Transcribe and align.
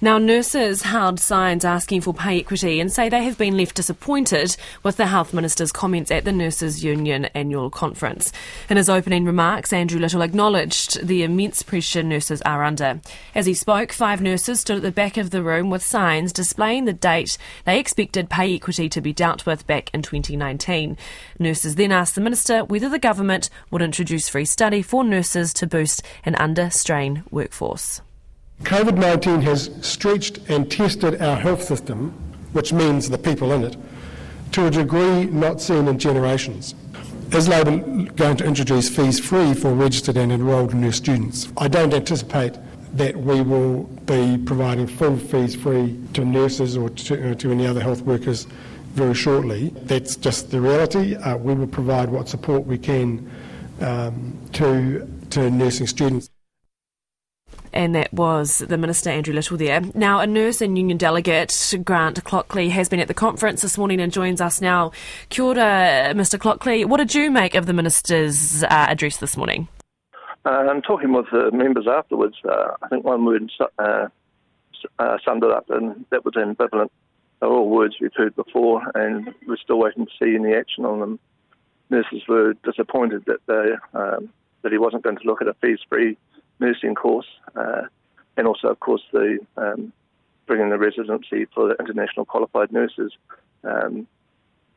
Now, 0.00 0.18
nurses 0.18 0.82
held 0.82 1.18
signs 1.18 1.64
asking 1.64 2.02
for 2.02 2.14
pay 2.14 2.38
equity 2.38 2.78
and 2.78 2.92
say 2.92 3.08
they 3.08 3.24
have 3.24 3.36
been 3.36 3.56
left 3.56 3.74
disappointed 3.74 4.56
with 4.84 4.96
the 4.96 5.08
Health 5.08 5.34
Minister's 5.34 5.72
comments 5.72 6.12
at 6.12 6.24
the 6.24 6.30
Nurses 6.30 6.84
Union 6.84 7.24
annual 7.34 7.68
conference. 7.68 8.30
In 8.70 8.76
his 8.76 8.88
opening 8.88 9.24
remarks, 9.24 9.72
Andrew 9.72 9.98
Little 9.98 10.22
acknowledged 10.22 11.04
the 11.04 11.24
immense 11.24 11.64
pressure 11.64 12.04
nurses 12.04 12.40
are 12.42 12.62
under. 12.62 13.00
As 13.34 13.46
he 13.46 13.54
spoke, 13.54 13.90
five 13.90 14.20
nurses 14.20 14.60
stood 14.60 14.76
at 14.76 14.82
the 14.82 14.92
back 14.92 15.16
of 15.16 15.30
the 15.30 15.42
room 15.42 15.68
with 15.68 15.82
signs 15.82 16.32
displaying 16.32 16.84
the 16.84 16.92
date 16.92 17.36
they 17.64 17.80
expected 17.80 18.30
pay 18.30 18.54
equity 18.54 18.88
to 18.88 19.00
be 19.00 19.12
dealt 19.12 19.46
with 19.46 19.66
back 19.66 19.90
in 19.92 20.02
2019. 20.02 20.96
Nurses 21.40 21.74
then 21.74 21.90
asked 21.90 22.14
the 22.14 22.20
Minister 22.20 22.64
whether 22.64 22.88
the 22.88 23.00
government 23.00 23.50
would 23.72 23.82
introduce 23.82 24.28
free 24.28 24.44
study 24.44 24.80
for 24.80 25.02
nurses 25.02 25.52
to 25.54 25.66
boost 25.66 26.04
an 26.24 26.36
under 26.36 26.70
strain 26.70 27.24
workforce. 27.32 28.00
COVID 28.62 28.98
19 28.98 29.40
has 29.42 29.70
stretched 29.80 30.38
and 30.48 30.70
tested 30.70 31.22
our 31.22 31.36
health 31.36 31.62
system, 31.62 32.10
which 32.52 32.72
means 32.72 33.08
the 33.08 33.16
people 33.16 33.52
in 33.52 33.64
it, 33.64 33.76
to 34.52 34.66
a 34.66 34.70
degree 34.70 35.24
not 35.26 35.60
seen 35.60 35.88
in 35.88 35.98
generations. 35.98 36.74
Is 37.32 37.48
Labor 37.48 37.78
going 38.12 38.36
to 38.38 38.44
introduce 38.44 38.88
fees 38.88 39.20
free 39.20 39.54
for 39.54 39.72
registered 39.72 40.16
and 40.16 40.32
enrolled 40.32 40.74
nurse 40.74 40.96
students? 40.96 41.52
I 41.56 41.68
don't 41.68 41.94
anticipate 41.94 42.58
that 42.94 43.16
we 43.16 43.42
will 43.42 43.84
be 44.06 44.38
providing 44.38 44.86
full 44.86 45.16
fees 45.16 45.54
free 45.54 45.98
to 46.14 46.24
nurses 46.24 46.76
or 46.76 46.88
to, 46.88 47.30
uh, 47.30 47.34
to 47.34 47.50
any 47.50 47.66
other 47.66 47.80
health 47.80 48.02
workers 48.02 48.44
very 48.94 49.14
shortly. 49.14 49.68
That's 49.82 50.16
just 50.16 50.50
the 50.50 50.60
reality. 50.60 51.14
Uh, 51.14 51.36
we 51.36 51.54
will 51.54 51.66
provide 51.66 52.08
what 52.08 52.28
support 52.28 52.66
we 52.66 52.78
can 52.78 53.30
um, 53.80 54.36
to, 54.54 55.06
to 55.30 55.50
nursing 55.50 55.86
students 55.86 56.30
and 57.72 57.94
that 57.94 58.12
was 58.12 58.58
the 58.58 58.78
Minister 58.78 59.10
Andrew 59.10 59.34
Little 59.34 59.56
there. 59.56 59.80
Now, 59.94 60.20
a 60.20 60.26
nurse 60.26 60.60
and 60.60 60.76
union 60.76 60.98
delegate, 60.98 61.74
Grant 61.84 62.22
Clockley, 62.24 62.70
has 62.70 62.88
been 62.88 63.00
at 63.00 63.08
the 63.08 63.14
conference 63.14 63.62
this 63.62 63.78
morning 63.78 64.00
and 64.00 64.12
joins 64.12 64.40
us 64.40 64.60
now. 64.60 64.92
Kia 65.28 65.44
ora, 65.44 66.12
Mr 66.14 66.38
Clockley. 66.38 66.84
What 66.84 66.98
did 66.98 67.14
you 67.14 67.30
make 67.30 67.54
of 67.54 67.66
the 67.66 67.72
Minister's 67.72 68.62
uh, 68.64 68.66
address 68.70 69.18
this 69.18 69.36
morning? 69.36 69.68
Uh, 70.44 70.50
I'm 70.50 70.82
talking 70.82 71.12
with 71.12 71.26
the 71.30 71.50
members 71.52 71.86
afterwards. 71.86 72.36
Uh, 72.44 72.68
I 72.82 72.88
think 72.88 73.04
one 73.04 73.24
word 73.24 73.50
uh, 73.78 74.08
uh, 74.98 75.18
summed 75.24 75.44
it 75.44 75.50
up, 75.50 75.68
and 75.68 76.06
that 76.10 76.24
was 76.24 76.34
ambivalent. 76.34 76.90
They're 77.40 77.50
all 77.50 77.68
words 77.68 77.96
we've 78.00 78.14
heard 78.14 78.34
before, 78.34 78.82
and 78.94 79.34
we're 79.46 79.56
still 79.56 79.78
waiting 79.78 80.06
to 80.06 80.12
see 80.20 80.34
any 80.34 80.54
action 80.54 80.84
on 80.84 81.00
them. 81.00 81.18
Nurses 81.90 82.22
were 82.28 82.54
disappointed 82.64 83.24
that 83.26 83.40
they, 83.46 83.98
um, 83.98 84.30
that 84.62 84.72
he 84.72 84.78
wasn't 84.78 85.02
going 85.02 85.16
to 85.16 85.24
look 85.24 85.40
at 85.40 85.48
a 85.48 85.54
fees-free 85.54 86.16
nursing 86.60 86.94
course, 86.94 87.26
uh, 87.56 87.82
and 88.36 88.46
also, 88.46 88.68
of 88.68 88.80
course, 88.80 89.02
the 89.12 89.38
um, 89.56 89.92
bringing 90.46 90.70
the 90.70 90.78
residency 90.78 91.46
for 91.54 91.68
the 91.68 91.76
international 91.78 92.24
qualified 92.24 92.72
nurses. 92.72 93.12
Um, 93.64 94.06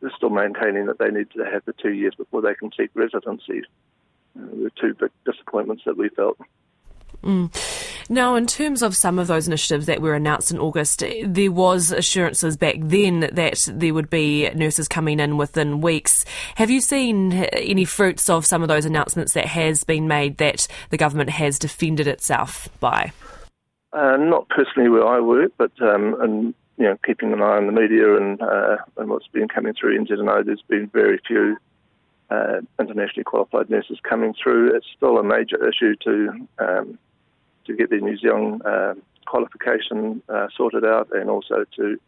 they're 0.00 0.12
still 0.16 0.30
maintaining 0.30 0.86
that 0.86 0.98
they 0.98 1.10
need 1.10 1.30
to 1.30 1.44
have 1.44 1.64
the 1.64 1.72
two 1.72 1.92
years 1.92 2.14
before 2.14 2.42
they 2.42 2.54
can 2.54 2.70
seek 2.76 2.90
residency. 2.94 3.62
Uh, 4.38 4.46
the 4.64 4.70
two 4.78 4.94
big 4.94 5.10
disappointments 5.24 5.84
that 5.86 5.96
we 5.96 6.10
felt. 6.10 6.38
Mm. 7.22 7.50
Now, 8.08 8.34
in 8.34 8.46
terms 8.46 8.82
of 8.82 8.96
some 8.96 9.18
of 9.18 9.26
those 9.26 9.46
initiatives 9.46 9.86
that 9.86 10.02
were 10.02 10.14
announced 10.14 10.50
in 10.50 10.58
August, 10.58 11.02
there 11.24 11.52
was 11.52 11.90
assurances 11.90 12.56
back 12.56 12.76
then 12.78 13.20
that 13.20 13.68
there 13.72 13.94
would 13.94 14.10
be 14.10 14.50
nurses 14.50 14.88
coming 14.88 15.20
in 15.20 15.36
within 15.36 15.80
weeks. 15.80 16.24
Have 16.56 16.70
you 16.70 16.80
seen 16.80 17.32
any 17.32 17.84
fruits 17.84 18.28
of 18.28 18.44
some 18.44 18.62
of 18.62 18.68
those 18.68 18.84
announcements 18.84 19.32
that 19.32 19.46
has 19.46 19.84
been 19.84 20.06
made 20.06 20.36
that 20.38 20.66
the 20.90 20.98
government 20.98 21.30
has 21.30 21.58
defended 21.58 22.06
itself 22.06 22.68
by? 22.80 23.12
Uh, 23.92 24.16
not 24.18 24.48
personally 24.48 24.88
where 24.90 25.06
I 25.06 25.20
work, 25.20 25.52
but 25.56 25.72
um, 25.80 26.20
and 26.20 26.54
you 26.76 26.84
know, 26.84 26.98
keeping 27.06 27.32
an 27.32 27.40
eye 27.40 27.56
on 27.56 27.66
the 27.66 27.72
media 27.72 28.16
and 28.16 28.42
uh, 28.42 28.76
and 28.96 29.08
what's 29.08 29.28
been 29.28 29.48
coming 29.48 29.72
through 29.72 29.98
NZNO, 30.04 30.44
there's 30.44 30.64
been 30.68 30.88
very 30.92 31.20
few 31.26 31.56
uh, 32.30 32.60
internationally 32.80 33.24
qualified 33.24 33.70
nurses 33.70 33.98
coming 34.02 34.34
through. 34.42 34.74
It's 34.74 34.86
still 34.96 35.18
a 35.18 35.22
major 35.22 35.68
issue 35.68 35.94
to 36.04 36.48
um, 36.58 36.98
to 37.66 37.74
get 37.74 37.90
their 37.90 38.00
New 38.00 38.16
Zealand 38.18 38.62
uh, 38.64 38.94
qualification 39.26 40.22
uh, 40.28 40.48
sorted 40.56 40.84
out 40.84 41.08
and 41.12 41.30
also 41.30 41.64
to 41.76 41.98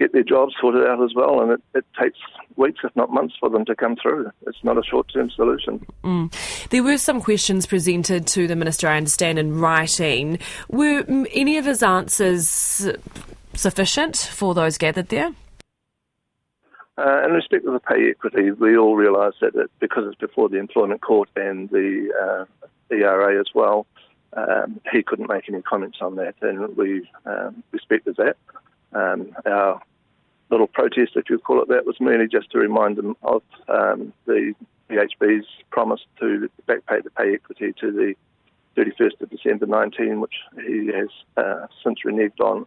get 0.00 0.12
their 0.12 0.24
jobs 0.24 0.54
sorted 0.60 0.86
out 0.86 1.02
as 1.02 1.14
well. 1.14 1.40
And 1.42 1.52
it, 1.52 1.62
it, 1.74 1.84
takes 2.00 2.18
weeks, 2.56 2.80
if 2.82 2.94
not 2.96 3.10
months, 3.10 3.34
for 3.38 3.50
them 3.50 3.64
to 3.66 3.76
come 3.76 3.96
through. 3.96 4.30
It's 4.46 4.64
not 4.64 4.78
a 4.78 4.82
short 4.82 5.12
term 5.12 5.30
solution. 5.30 5.86
Mm. 6.02 6.68
There 6.70 6.82
were 6.82 6.98
some 6.98 7.20
questions 7.20 7.66
presented 7.66 8.26
to 8.28 8.46
the 8.46 8.56
Minister, 8.56 8.88
I 8.88 8.96
understand, 8.96 9.38
in 9.38 9.60
writing. 9.60 10.38
Were 10.68 11.04
any 11.32 11.58
of 11.58 11.66
his 11.66 11.82
answers 11.82 12.88
sufficient 13.54 14.16
for 14.16 14.54
those 14.54 14.78
gathered 14.78 15.08
there? 15.08 15.32
Uh, 16.98 17.24
in 17.24 17.32
respect 17.32 17.64
of 17.64 17.72
the 17.72 17.80
pay 17.80 18.10
equity, 18.10 18.50
we 18.50 18.76
all 18.76 18.94
realise 18.94 19.34
that 19.40 19.54
it, 19.54 19.70
because 19.80 20.04
it's 20.06 20.20
before 20.20 20.48
the 20.48 20.58
Employment 20.58 21.00
Court 21.00 21.30
and 21.36 21.70
the 21.70 22.08
uh, 22.22 22.66
ERA 22.94 23.40
as 23.40 23.46
well, 23.54 23.86
um, 24.34 24.80
he 24.92 25.02
couldn't 25.02 25.28
make 25.28 25.48
any 25.48 25.62
comments 25.62 25.98
on 26.00 26.16
that, 26.16 26.34
and 26.40 26.76
we 26.76 27.08
um, 27.26 27.62
respected 27.72 28.16
that. 28.16 28.36
Um, 28.92 29.34
our 29.46 29.80
little 30.50 30.66
protest, 30.66 31.12
if 31.16 31.30
you 31.30 31.38
call 31.38 31.62
it 31.62 31.68
that, 31.68 31.86
was 31.86 32.00
merely 32.00 32.28
just 32.28 32.50
to 32.50 32.58
remind 32.58 32.96
them 32.96 33.16
of 33.22 33.42
um, 33.68 34.12
the 34.26 34.54
DHB's 34.90 35.46
promise 35.70 36.00
to 36.18 36.50
backpay 36.68 37.02
the 37.02 37.10
pay 37.10 37.34
equity 37.34 37.72
to 37.80 37.92
the 37.92 38.14
31st 38.76 39.20
of 39.20 39.30
December 39.30 39.66
19, 39.66 40.20
which 40.20 40.34
he 40.64 40.90
has 40.94 41.08
uh, 41.36 41.66
since 41.84 42.00
reneged 42.04 42.40
on, 42.40 42.66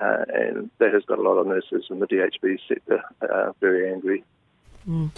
uh, 0.00 0.24
and 0.34 0.70
that 0.78 0.92
has 0.92 1.04
got 1.04 1.18
a 1.18 1.22
lot 1.22 1.34
of 1.34 1.46
nurses 1.46 1.84
in 1.90 1.98
the 1.98 2.06
DHB 2.06 2.58
sector 2.68 3.02
uh, 3.22 3.52
very 3.60 3.92
angry. 3.92 4.24
Mm. 4.88 5.10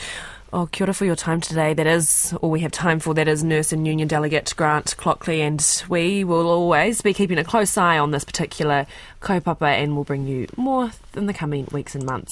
Oh, 0.50 0.66
kia 0.66 0.86
ora 0.86 0.94
for 0.94 1.04
your 1.04 1.14
time 1.14 1.42
today. 1.42 1.74
That 1.74 1.86
is 1.86 2.34
all 2.40 2.50
we 2.50 2.60
have 2.60 2.72
time 2.72 3.00
for. 3.00 3.12
That 3.12 3.28
is 3.28 3.44
Nurse 3.44 3.70
and 3.70 3.86
Union 3.86 4.08
Delegate 4.08 4.54
Grant 4.56 4.96
Clockley, 4.96 5.40
and 5.40 5.62
we 5.90 6.24
will 6.24 6.48
always 6.48 7.02
be 7.02 7.12
keeping 7.12 7.36
a 7.36 7.44
close 7.44 7.76
eye 7.76 7.98
on 7.98 8.12
this 8.12 8.24
particular 8.24 8.86
kaupapa 9.20 9.68
and 9.68 9.94
we'll 9.94 10.04
bring 10.04 10.26
you 10.26 10.46
more 10.56 10.90
in 11.14 11.26
the 11.26 11.34
coming 11.34 11.68
weeks 11.70 11.94
and 11.94 12.04
months. 12.04 12.26